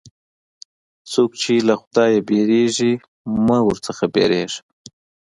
څوک 1.11 1.31
چې 1.41 1.53
له 1.67 1.75
خدایه 1.81 2.19
وېرېږي، 2.27 2.93
مه 3.45 3.57
وېرېږه. 3.65 4.59